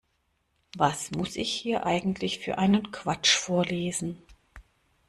[0.77, 4.17] Was muss ich hier eigentlich für einen Quatsch vorlesen?